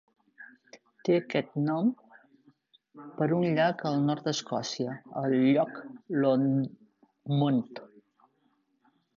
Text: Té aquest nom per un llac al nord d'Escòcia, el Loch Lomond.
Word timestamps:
Té 1.07 1.17
aquest 1.17 1.51
nom 1.65 1.91
per 3.19 3.27
un 3.39 3.45
llac 3.59 3.85
al 3.91 3.99
nord 4.07 4.31
d'Escòcia, 4.31 4.97
el 5.23 5.37
Loch 5.53 5.79
Lomond. 6.25 7.85